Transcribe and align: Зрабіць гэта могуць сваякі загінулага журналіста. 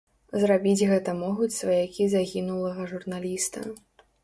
Зрабіць 0.43 0.87
гэта 0.91 1.13
могуць 1.19 1.51
сваякі 1.59 2.09
загінулага 2.15 2.91
журналіста. 2.95 3.59